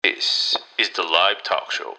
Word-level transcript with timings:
This 0.00 0.56
is 0.78 0.92
the 0.92 1.02
live 1.02 1.42
talk 1.42 1.72
show. 1.72 1.94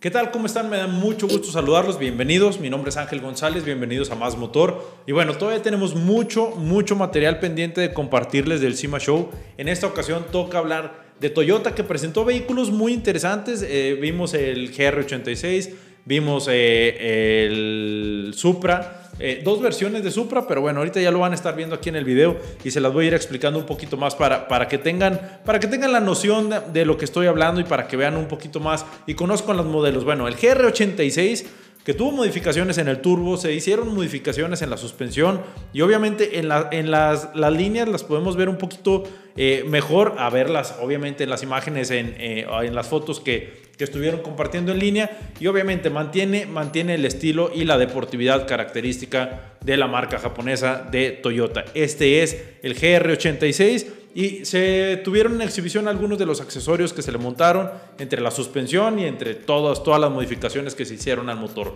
¿Qué 0.00 0.10
tal? 0.10 0.30
¿Cómo 0.30 0.46
están? 0.46 0.70
Me 0.70 0.78
da 0.78 0.86
mucho 0.86 1.28
gusto 1.28 1.48
saludarlos. 1.48 1.98
Bienvenidos. 1.98 2.58
Mi 2.58 2.70
nombre 2.70 2.88
es 2.88 2.96
Ángel 2.96 3.20
González. 3.20 3.66
Bienvenidos 3.66 4.10
a 4.10 4.14
Más 4.14 4.38
Motor. 4.38 4.82
Y 5.06 5.12
bueno, 5.12 5.36
todavía 5.36 5.60
tenemos 5.60 5.94
mucho, 5.94 6.52
mucho 6.56 6.96
material 6.96 7.38
pendiente 7.38 7.82
de 7.82 7.92
compartirles 7.92 8.62
del 8.62 8.78
CIMA 8.78 8.98
Show. 8.98 9.30
En 9.58 9.68
esta 9.68 9.86
ocasión 9.86 10.24
toca 10.32 10.56
hablar 10.56 11.12
de 11.20 11.28
Toyota 11.28 11.74
que 11.74 11.84
presentó 11.84 12.24
vehículos 12.24 12.70
muy 12.70 12.94
interesantes. 12.94 13.62
Eh, 13.62 13.98
vimos 14.00 14.32
el 14.32 14.74
GR86, 14.74 15.74
vimos 16.04 16.48
eh, 16.50 17.46
el 17.46 18.32
Supra. 18.34 18.98
Eh, 19.18 19.42
dos 19.44 19.60
versiones 19.60 20.02
de 20.02 20.10
Supra, 20.10 20.48
pero 20.48 20.62
bueno, 20.62 20.80
ahorita 20.80 21.00
ya 21.00 21.10
lo 21.10 21.20
van 21.20 21.32
a 21.32 21.34
estar 21.34 21.54
viendo 21.54 21.76
aquí 21.76 21.90
en 21.90 21.96
el 21.96 22.04
video 22.04 22.38
y 22.64 22.70
se 22.70 22.80
las 22.80 22.92
voy 22.92 23.04
a 23.04 23.08
ir 23.08 23.14
explicando 23.14 23.58
un 23.58 23.66
poquito 23.66 23.96
más 23.96 24.16
para, 24.16 24.48
para, 24.48 24.66
que, 24.66 24.78
tengan, 24.78 25.38
para 25.44 25.60
que 25.60 25.68
tengan 25.68 25.92
la 25.92 26.00
noción 26.00 26.48
de, 26.50 26.60
de 26.72 26.84
lo 26.84 26.96
que 26.96 27.04
estoy 27.04 27.26
hablando 27.26 27.60
y 27.60 27.64
para 27.64 27.86
que 27.86 27.96
vean 27.96 28.16
un 28.16 28.26
poquito 28.26 28.58
más 28.58 28.86
y 29.06 29.14
conozcan 29.14 29.58
los 29.58 29.66
modelos. 29.66 30.04
Bueno, 30.04 30.26
el 30.26 30.36
GR86 30.36 31.44
que 31.84 31.94
tuvo 31.94 32.12
modificaciones 32.12 32.78
en 32.78 32.88
el 32.88 33.00
turbo, 33.00 33.36
se 33.36 33.52
hicieron 33.52 33.94
modificaciones 33.94 34.62
en 34.62 34.70
la 34.70 34.76
suspensión 34.76 35.40
y 35.72 35.80
obviamente 35.80 36.38
en, 36.38 36.48
en 36.70 36.90
las, 36.90 37.30
las, 37.34 37.52
líneas 37.52 37.88
las 37.88 38.04
podemos 38.04 38.36
ver 38.36 38.48
un 38.48 38.56
poquito 38.56 39.04
eh, 39.36 39.64
mejor 39.66 40.14
a 40.18 40.30
verlas 40.30 40.76
obviamente 40.80 41.24
en 41.24 41.30
las 41.30 41.42
imágenes, 41.42 41.90
en, 41.90 42.14
eh, 42.18 42.46
en 42.62 42.74
las 42.74 42.86
fotos 42.86 43.18
que, 43.18 43.62
que, 43.76 43.84
estuvieron 43.84 44.20
compartiendo 44.20 44.70
en 44.70 44.78
línea 44.78 45.10
y 45.40 45.48
obviamente 45.48 45.90
mantiene, 45.90 46.46
mantiene 46.46 46.94
el 46.94 47.04
estilo 47.04 47.50
y 47.52 47.64
la 47.64 47.78
deportividad 47.78 48.46
característica 48.46 49.54
de 49.60 49.76
la 49.76 49.88
marca 49.88 50.18
japonesa 50.18 50.86
de 50.90 51.10
Toyota. 51.10 51.64
Este 51.74 52.22
es 52.22 52.36
el 52.62 52.76
GR86 52.78 54.01
y 54.14 54.44
se 54.44 55.00
tuvieron 55.04 55.34
en 55.34 55.42
exhibición 55.42 55.88
algunos 55.88 56.18
de 56.18 56.26
los 56.26 56.40
accesorios 56.40 56.92
que 56.92 57.02
se 57.02 57.12
le 57.12 57.18
montaron 57.18 57.70
entre 57.98 58.20
la 58.20 58.30
suspensión 58.30 58.98
y 58.98 59.06
entre 59.06 59.34
todas, 59.34 59.82
todas 59.82 60.00
las 60.00 60.10
modificaciones 60.10 60.74
que 60.74 60.84
se 60.84 60.94
hicieron 60.94 61.30
al 61.30 61.38
motor. 61.38 61.74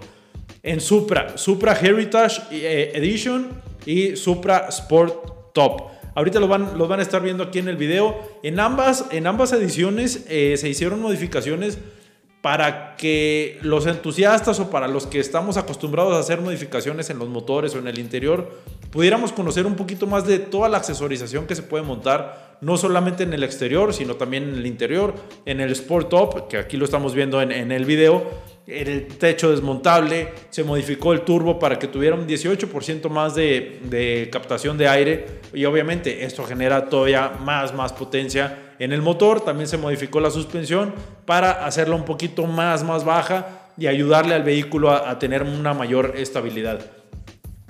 En 0.63 0.81
Supra, 0.81 1.39
Supra 1.39 1.79
Heritage 1.81 2.43
eh, 2.51 2.93
Edition 2.95 3.49
y 3.87 4.17
Supra 4.17 4.67
Sport 4.69 5.53
Top. 5.53 5.83
Ahorita 6.15 6.41
lo 6.41 6.49
van, 6.49 6.77
van 6.79 7.01
a 7.01 7.03
estar 7.03 7.23
viendo 7.23 7.45
aquí 7.45 7.59
en 7.59 7.69
el 7.69 7.77
video. 7.77 8.39
En 8.43 8.59
ambas, 8.59 9.07
en 9.11 9.27
ambas 9.27 9.53
ediciones 9.53 10.25
eh, 10.29 10.57
se 10.57 10.69
hicieron 10.69 11.01
modificaciones 11.01 11.79
para 12.47 12.95
que 12.95 13.59
los 13.63 13.89
entusiastas 13.89 14.61
o 14.61 14.71
para 14.71 14.87
los 14.87 15.05
que 15.09 15.19
estamos 15.19 15.57
acostumbrados 15.57 16.15
a 16.15 16.21
hacer 16.21 16.41
modificaciones 16.41 17.11
en 17.11 17.19
los 17.19 17.29
motores 17.29 17.75
o 17.75 17.81
en 17.81 17.89
el 17.89 17.99
interior, 17.99 18.61
pudiéramos 18.93 19.33
conocer 19.33 19.67
un 19.67 19.75
poquito 19.75 20.07
más 20.07 20.29
de 20.29 20.39
toda 20.39 20.69
la 20.69 20.77
accesorización 20.77 21.49
que 21.49 21.57
se 21.57 21.65
puede 21.65 21.83
montar, 21.83 22.57
no 22.61 22.77
solamente 22.77 23.25
en 23.25 23.33
el 23.33 23.43
exterior, 23.43 23.93
sino 23.93 24.15
también 24.15 24.45
en 24.45 24.55
el 24.55 24.67
interior, 24.67 25.13
en 25.45 25.61
el 25.61 25.73
Sport 25.73 26.09
Top, 26.09 26.47
que 26.47 26.59
aquí 26.59 26.77
lo 26.77 26.85
estamos 26.85 27.17
viendo 27.17 27.43
en, 27.43 27.73
el 27.73 27.85
video, 27.85 28.31
el 28.69 29.09
techo 29.09 29.51
desmontable, 29.51 30.33
se 30.51 30.63
modificó 30.63 31.15
el 31.15 31.23
turbo 31.23 31.59
para 31.59 31.81
que 31.81 31.89
tuviera 31.89 32.15
un 32.15 32.29
18% 32.29 33.09
más 33.09 33.35
de, 33.35 33.81
de, 33.91 34.29
captación 34.31 34.79
de 34.79 34.87
aire 34.87 35.27
y 35.53 35.65
obviamente 35.65 36.25
esto 36.25 36.45
genera 36.45 36.89
todavía 36.89 37.33
más, 37.41 37.75
más 37.75 37.93
potencia 37.93 38.66
en 38.79 38.93
el 38.93 39.03
motor. 39.03 39.41
También 39.41 39.69
se 39.69 39.77
modificó 39.77 40.21
la 40.21 40.31
suspensión 40.31 40.95
para 41.25 41.67
hacerla 41.67 41.95
un 41.95 42.05
poquito 42.05 42.47
más, 42.47 42.85
más 42.85 43.05
baja 43.05 43.67
y 43.79 43.87
ayudarle 43.87 44.35
al 44.35 44.43
vehículo 44.43 44.91
a, 44.91 45.19
tener 45.19 45.43
una 45.43 45.75
mayor 45.75 46.15
estabilidad. 46.17 46.81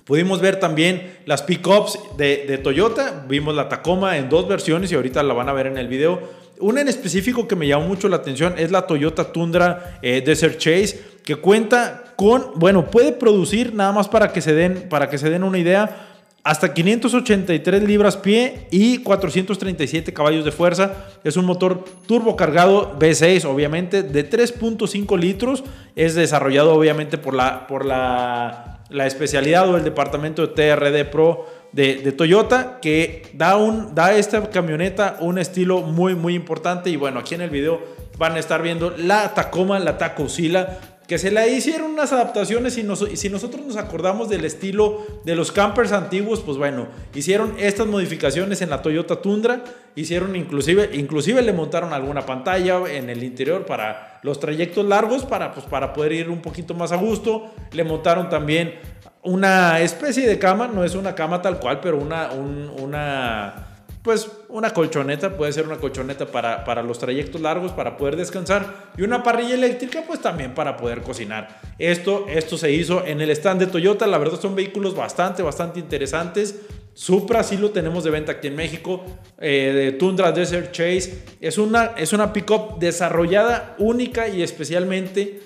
Pudimos 0.05 0.41
ver 0.41 0.61
también 0.61 1.19
las 1.27 1.43
pickups 1.43 1.98
de, 2.17 2.47
de 2.47 2.59
Toyota, 2.59 3.25
vimos 3.29 3.55
la 3.55 3.69
Tacoma 3.69 4.17
en 4.17 4.29
dos 4.29 4.47
versiones 4.47 4.93
y 4.93 4.95
ahorita 4.95 5.23
la 5.25 5.35
van 5.35 5.48
a 5.48 5.53
ver 5.53 5.67
en 5.67 5.79
el 5.79 5.89
video. 5.89 6.21
Una 6.59 6.81
en 6.81 6.89
específico 6.89 7.47
que 7.47 7.57
me 7.57 7.67
llamó 7.67 7.89
mucho 7.89 8.09
la 8.09 8.17
atención 8.17 8.55
es 8.57 8.70
la 8.70 8.86
Toyota 8.86 9.33
Tundra 9.33 9.98
eh, 10.01 10.23
Desert 10.25 10.59
Chase, 10.59 11.01
que 11.25 11.36
cuenta 11.36 12.14
con, 12.17 12.53
bueno, 12.55 12.86
puede 12.86 13.13
producir 13.13 13.75
nada 13.75 13.92
más 13.92 14.09
para 14.09 14.33
que 14.33 14.41
se 14.41 14.55
den, 14.55 14.89
para 14.89 15.11
que 15.11 15.19
se 15.19 15.29
den 15.29 15.45
una 15.45 15.59
idea, 15.59 16.05
hasta 16.46 16.73
583 16.73 17.83
libras 17.83 18.17
pie 18.17 18.68
y 18.70 18.98
437 18.98 20.12
caballos 20.12 20.45
de 20.45 20.52
fuerza. 20.52 20.92
Es 21.24 21.36
un 21.36 21.45
motor 21.45 21.84
turbo 22.07 22.36
cargado 22.36 22.96
V6, 23.01 23.45
obviamente, 23.46 24.05
de 24.05 24.30
3.5 24.30 25.18
litros. 25.18 25.64
Es 25.96 26.14
desarrollado, 26.14 26.73
obviamente, 26.73 27.18
por 27.18 27.35
la, 27.35 27.67
por 27.67 27.85
la, 27.85 28.79
la 28.90 29.06
especialidad 29.08 29.68
o 29.68 29.77
el 29.77 29.83
departamento 29.83 30.46
de 30.46 30.55
TRD 30.55 31.11
Pro 31.11 31.46
de, 31.73 32.12
Toyota 32.12 32.79
que 32.80 33.29
da, 33.35 33.56
un, 33.56 33.96
da 33.96 34.06
a 34.06 34.14
esta 34.17 34.48
camioneta 34.48 35.17
un 35.20 35.39
estilo 35.39 35.83
muy 35.83 36.14
muy 36.14 36.35
importante 36.35 36.89
y 36.89 36.96
bueno 36.96 37.18
aquí 37.18 37.35
en 37.35 37.42
el 37.42 37.51
video 37.51 37.83
van 38.17 38.33
a 38.35 38.39
estar 38.39 38.62
viendo 38.62 38.95
la 38.96 39.35
Tacoma, 39.35 39.79
la 39.79 39.98
Tacosila 39.98 40.79
que 41.06 41.18
se 41.18 41.30
le 41.30 41.48
hicieron 41.48 41.92
unas 41.92 42.12
adaptaciones 42.12 42.77
y, 42.78 43.17
si 43.17 43.28
nosotros 43.28 43.64
nos 43.64 43.77
acordamos 43.77 44.28
del 44.28 44.44
estilo 44.44 45.06
de 45.24 45.36
los 45.36 45.52
campers 45.52 45.92
antiguos, 45.92 46.40
pues 46.40 46.58
bueno, 46.58 46.89
hicieron 47.14 47.55
estas 47.58 47.86
modificaciones 47.86 48.61
en 48.61 48.70
la 48.70 48.83
Toyota 48.83 49.22
Tundra, 49.22 49.62
hicieron 49.94 50.34
inclusive, 50.34 50.90
inclusive 50.94 51.42
le 51.42 51.52
montaron 51.52 51.92
alguna 51.92 52.27
pantalla 52.27 52.80
en 52.89 53.08
el 53.08 53.22
interior 53.22 53.64
para 53.67 54.18
los 54.22 54.40
trayectos 54.40 54.84
largos, 54.84 55.24
para, 55.24 55.52
pues, 55.52 55.67
para 55.67 55.92
poder 55.92 56.12
ir 56.12 56.28
un 56.28 56.42
poquito 56.42 56.74
más 56.74 56.90
a 56.90 56.96
gusto, 56.96 57.55
le 57.70 57.84
montaron 57.84 58.28
también 58.28 58.74
una 59.23 59.80
especie 59.80 60.27
de 60.27 60.38
cama, 60.38 60.68
no 60.68 60.84
es 60.84 60.94
una 60.94 61.14
cama 61.14 61.40
tal 61.40 61.61
cual, 61.61 61.80
pero 61.80 61.98
una, 61.98 62.33
un, 62.33 62.70
una 62.80 63.67
pues 64.02 64.30
una 64.48 64.70
colchoneta, 64.70 65.36
puede 65.36 65.52
ser 65.52 65.67
una 65.67 65.77
colchoneta 65.77 66.27
para, 66.27 66.64
para, 66.64 66.83
los 66.83 66.98
trayectos 66.98 67.40
largos, 67.40 67.73
para 67.73 67.96
poder 67.96 68.17
descansar, 68.17 68.92
y 68.96 69.02
una 69.02 69.23
parrilla 69.23 69.55
eléctrica, 69.55 70.05
pues 70.07 70.20
también 70.20 70.55
para 70.55 70.77
poder 70.77 71.02
cocinar. 71.02 71.61
Esto, 71.79 72.27
esto 72.29 72.56
se 72.56 72.73
hizo 72.73 73.05
en 73.05 73.20
el 73.20 73.30
stand 73.30 73.61
de 73.61 73.67
Toyota, 73.67 74.06
la 74.06 74.18
verdad 74.18 74.40
son 74.40 74.55
vehículos 74.55 74.95
bastante, 74.95 75.42
bastante 75.42 75.80
interesantes. 75.80 76.61
Supra 76.95 77.42
sí 77.42 77.58
lo 77.58 77.70
tenemos 77.70 78.05
de 78.05 78.11
venta 78.11 78.33
aquí 78.33 78.46
en 78.46 78.56
México, 78.56 79.05
eh, 79.39 79.73
de 79.74 79.92
Tundra 79.92 80.33
Desert 80.33 80.73
Chase. 80.73 81.24
Es 81.40 81.58
una, 81.58 81.92
es 81.96 82.14
una 82.14 82.33
pickup 82.33 82.79
desarrollada 82.79 83.74
única 83.79 84.29
y 84.29 84.42
especialmente 84.42 85.40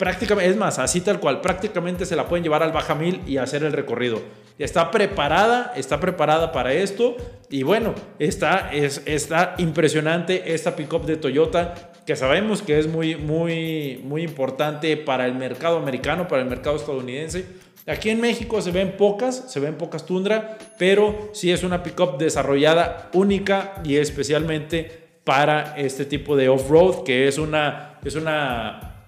prácticamente, 0.00 0.50
es 0.50 0.56
más, 0.56 0.78
así 0.78 1.02
tal 1.02 1.20
cual, 1.20 1.42
prácticamente 1.42 2.06
se 2.06 2.16
la 2.16 2.26
pueden 2.26 2.42
llevar 2.42 2.62
al 2.62 2.72
Baja 2.72 2.94
Mil 2.94 3.20
y 3.26 3.36
hacer 3.36 3.64
el 3.64 3.72
recorrido. 3.72 4.22
Está 4.60 4.90
preparada, 4.90 5.72
está 5.74 6.00
preparada 6.00 6.52
para 6.52 6.74
esto 6.74 7.16
y 7.48 7.62
bueno, 7.62 7.94
está, 8.18 8.70
es, 8.74 9.00
está 9.06 9.54
impresionante 9.56 10.52
esta 10.52 10.76
pickup 10.76 11.06
de 11.06 11.16
Toyota 11.16 11.92
que 12.04 12.14
sabemos 12.14 12.60
que 12.60 12.78
es 12.78 12.86
muy, 12.86 13.16
muy, 13.16 14.02
muy 14.04 14.22
importante 14.22 14.98
para 14.98 15.24
el 15.24 15.34
mercado 15.34 15.78
americano, 15.78 16.28
para 16.28 16.42
el 16.42 16.48
mercado 16.48 16.76
estadounidense. 16.76 17.46
Aquí 17.86 18.10
en 18.10 18.20
México 18.20 18.60
se 18.60 18.70
ven 18.70 18.98
pocas, 18.98 19.50
se 19.50 19.60
ven 19.60 19.76
pocas 19.76 20.04
Tundra, 20.04 20.58
pero 20.78 21.30
sí 21.32 21.50
es 21.50 21.62
una 21.62 21.82
pickup 21.82 22.18
desarrollada 22.18 23.08
única 23.14 23.80
y 23.82 23.96
especialmente 23.96 25.08
para 25.24 25.74
este 25.78 26.04
tipo 26.04 26.36
de 26.36 26.50
off-road, 26.50 27.02
que 27.04 27.28
es 27.28 27.38
una, 27.38 27.98
es 28.04 28.14
una 28.14 28.99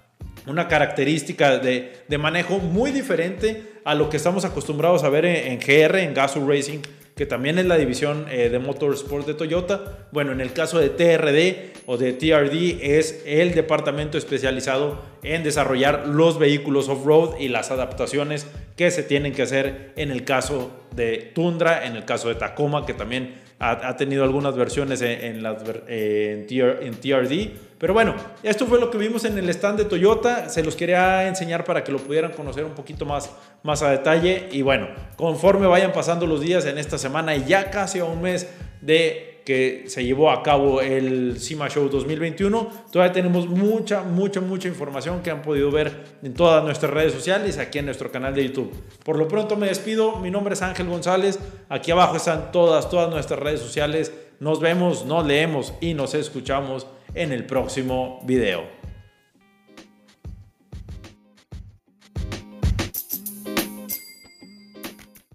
una 0.46 0.68
característica 0.68 1.58
de, 1.58 1.92
de, 2.08 2.18
manejo 2.18 2.58
muy 2.58 2.90
diferente 2.90 3.62
a 3.84 3.94
lo 3.94 4.08
que 4.08 4.16
estamos 4.16 4.44
acostumbrados 4.44 5.04
a 5.04 5.08
ver 5.08 5.24
en, 5.24 5.58
GR, 5.58 5.98
en 5.98 6.14
Gazoo 6.14 6.48
Racing, 6.48 6.80
que 7.14 7.26
también 7.26 7.58
es 7.58 7.66
la 7.66 7.76
división 7.76 8.26
eh, 8.30 8.48
de 8.48 8.58
Motorsport 8.58 9.26
de 9.26 9.34
Toyota. 9.34 10.06
Bueno, 10.12 10.32
en 10.32 10.40
el 10.40 10.52
caso 10.52 10.78
de 10.78 10.88
TRD 10.88 11.72
o 11.86 11.96
de 11.96 12.12
TRD 12.12 12.98
es 12.98 13.22
el 13.26 13.54
departamento 13.54 14.16
especializado 14.18 15.02
en 15.22 15.44
desarrollar 15.44 16.06
los 16.06 16.38
vehículos 16.38 16.88
off-road 16.88 17.38
y 17.38 17.48
las 17.48 17.70
adaptaciones 17.70 18.46
que 18.76 18.90
se 18.90 19.02
tienen 19.02 19.32
que 19.32 19.42
hacer 19.42 19.92
en 19.96 20.10
el 20.10 20.24
caso 20.24 20.70
de 20.94 21.30
Tundra, 21.34 21.86
en 21.86 21.96
el 21.96 22.04
caso 22.04 22.28
de 22.28 22.34
Tacoma, 22.34 22.86
que 22.86 22.94
también 22.94 23.34
ha, 23.62 23.96
tenido 23.96 24.24
algunas 24.24 24.56
versiones 24.56 25.02
en, 25.02 25.46
en 25.46 26.46
TRD. 27.00 27.50
Pero 27.78 27.94
bueno, 27.94 28.14
esto 28.42 28.66
fue 28.66 28.80
lo 28.80 28.90
que 28.90 28.98
vimos 28.98 29.24
en 29.24 29.38
el 29.38 29.48
stand 29.50 29.78
de 29.78 29.84
Toyota. 29.84 30.48
Se 30.48 30.64
los 30.64 30.74
quería 30.74 31.28
enseñar 31.28 31.64
para 31.64 31.84
que 31.84 31.92
lo 31.92 31.98
pudieran 31.98 32.32
conocer 32.32 32.64
un 32.64 32.72
poquito 32.72 33.06
más, 33.06 33.30
más 33.62 33.82
a 33.82 33.90
detalle. 33.90 34.48
Y 34.50 34.62
bueno, 34.62 34.88
conforme 35.16 35.68
vayan 35.68 35.92
pasando 35.92 36.26
los 36.26 36.40
días 36.40 36.66
en 36.66 36.76
esta 36.76 36.98
semana 36.98 37.36
y 37.36 37.44
ya 37.44 37.70
casi 37.70 38.00
a 38.00 38.04
un 38.04 38.20
mes 38.20 38.48
de 38.80 39.31
que 39.44 39.84
se 39.86 40.04
llevó 40.04 40.30
a 40.30 40.42
cabo 40.42 40.80
el 40.80 41.38
CIMA 41.38 41.68
Show 41.68 41.88
2021. 41.88 42.70
Todavía 42.90 43.12
tenemos 43.12 43.48
mucha, 43.48 44.02
mucha, 44.02 44.40
mucha 44.40 44.68
información 44.68 45.22
que 45.22 45.30
han 45.30 45.42
podido 45.42 45.70
ver 45.70 46.04
en 46.22 46.34
todas 46.34 46.62
nuestras 46.64 46.92
redes 46.92 47.12
sociales, 47.12 47.58
aquí 47.58 47.78
en 47.78 47.86
nuestro 47.86 48.10
canal 48.10 48.34
de 48.34 48.48
YouTube. 48.48 48.72
Por 49.04 49.18
lo 49.18 49.28
pronto 49.28 49.56
me 49.56 49.66
despido. 49.68 50.18
Mi 50.18 50.30
nombre 50.30 50.54
es 50.54 50.62
Ángel 50.62 50.88
González. 50.88 51.38
Aquí 51.68 51.90
abajo 51.90 52.16
están 52.16 52.52
todas, 52.52 52.88
todas 52.88 53.10
nuestras 53.10 53.40
redes 53.40 53.60
sociales. 53.60 54.12
Nos 54.40 54.60
vemos, 54.60 55.04
nos 55.04 55.26
leemos 55.26 55.74
y 55.80 55.94
nos 55.94 56.14
escuchamos 56.14 56.86
en 57.14 57.32
el 57.32 57.46
próximo 57.46 58.20
video. 58.24 58.81